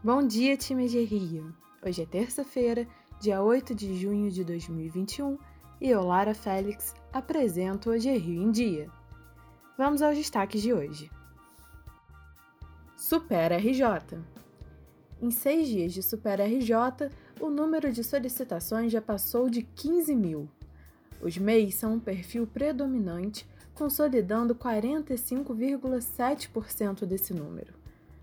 [0.00, 1.52] Bom dia, time de Rio!
[1.84, 2.86] Hoje é terça-feira,
[3.20, 5.36] dia 8 de junho de 2021
[5.80, 8.88] e eu, Lara Félix, apresento Hoje é Rio em Dia.
[9.76, 11.10] Vamos aos destaques de hoje.
[12.96, 13.82] Super RJ
[15.20, 20.48] Em seis dias de Super RJ, o número de solicitações já passou de 15 mil.
[21.20, 23.44] Os MEIs são um perfil predominante,
[23.74, 27.77] consolidando 45,7% desse número.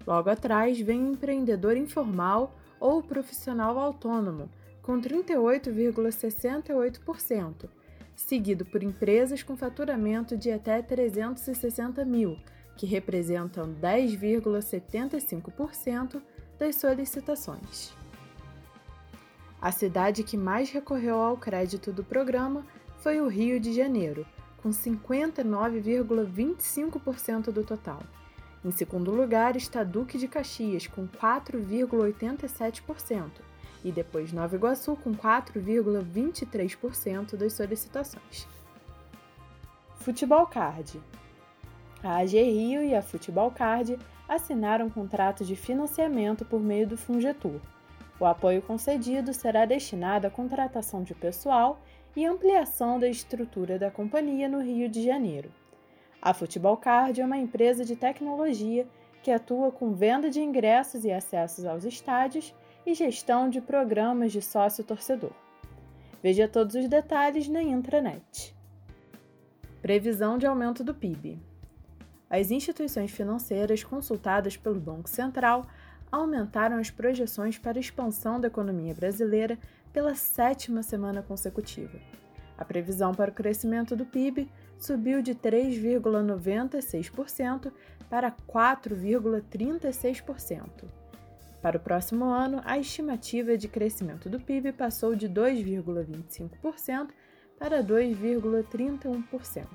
[0.05, 4.47] Logo atrás vem o empreendedor informal ou profissional autônomo,
[4.81, 7.67] com 38,68%,
[8.15, 12.37] seguido por empresas com faturamento de até 360 mil,
[12.77, 16.21] que representam 10,75%
[16.59, 17.95] das solicitações.
[19.59, 22.63] A cidade que mais recorreu ao crédito do programa
[22.97, 24.23] foi o Rio de Janeiro,
[24.61, 28.03] com 59,25% do total.
[28.65, 33.29] Em segundo lugar está Duque de Caxias, com 4,87%,
[33.83, 38.47] e depois Nova Iguaçu, com 4,23% das solicitações.
[39.97, 40.99] Futebol Card
[42.03, 46.97] A AG Rio e a Futebol Card assinaram um contrato de financiamento por meio do
[46.97, 47.61] Fungetur.
[48.19, 51.79] O apoio concedido será destinado à contratação de pessoal
[52.15, 55.51] e ampliação da estrutura da companhia no Rio de Janeiro.
[56.25, 58.87] A Futebol Card é uma empresa de tecnologia
[59.21, 62.51] que atua com venda de ingressos e acessos aos estádios
[62.83, 65.33] e gestão de programas de sócio-torcedor.
[66.23, 68.55] Veja todos os detalhes na intranet.
[69.83, 71.39] Previsão de aumento do PIB.
[72.27, 75.67] As instituições financeiras consultadas pelo Banco Central
[76.11, 79.59] aumentaram as projeções para a expansão da economia brasileira
[79.93, 81.99] pela sétima semana consecutiva.
[82.57, 87.71] A previsão para o crescimento do PIB subiu de 3,96%
[88.09, 90.85] para 4,36%.
[91.61, 97.09] Para o próximo ano, a estimativa de crescimento do PIB passou de 2,25%
[97.57, 99.65] para 2,31%.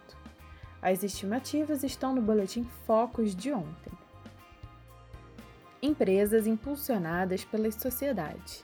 [0.80, 3.90] As estimativas estão no boletim Focus de ontem.
[5.82, 8.62] Empresas impulsionadas pelas sociedades.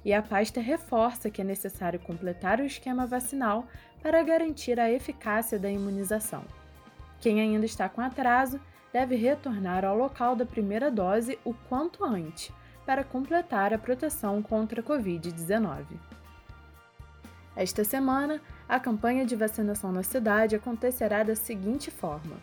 [0.05, 3.67] E a pasta reforça que é necessário completar o esquema vacinal
[4.03, 6.45] para garantir a eficácia da imunização.
[7.21, 8.61] Quem ainda está com atraso
[8.93, 12.51] deve retornar ao local da primeira dose o quanto antes,
[12.87, 15.85] para completar a proteção contra a Covid-19.
[17.55, 22.37] Esta semana, a campanha de vacinação na cidade acontecerá da seguinte forma: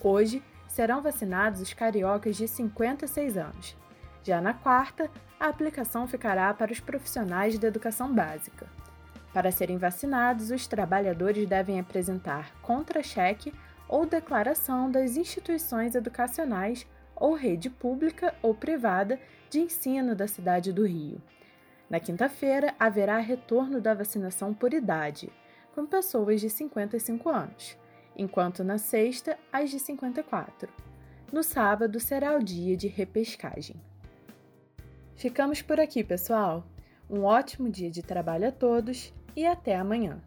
[0.00, 3.76] hoje serão vacinados os cariocas de 56 anos.
[4.24, 8.66] Já na quarta, a aplicação ficará para os profissionais da educação básica.
[9.34, 13.52] Para serem vacinados, os trabalhadores devem apresentar contra-cheque
[13.86, 20.86] ou declaração das instituições educacionais ou rede pública ou privada de ensino da cidade do
[20.86, 21.20] Rio.
[21.90, 25.30] Na quinta-feira, haverá retorno da vacinação por idade
[25.74, 27.76] com pessoas de 55 anos,
[28.16, 30.68] enquanto na sexta, as de 54.
[31.32, 33.76] No sábado será o dia de repescagem.
[35.14, 36.66] Ficamos por aqui, pessoal.
[37.08, 40.20] Um ótimo dia de trabalho a todos e até amanhã.